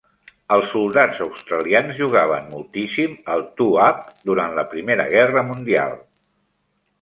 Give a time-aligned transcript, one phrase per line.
[0.53, 5.97] Els soldats australians jugaven moltíssim al "two-up" durant la Primera Guerra Mundial.